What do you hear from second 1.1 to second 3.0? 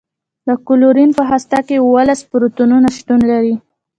په هسته کې اوولس پروتونونه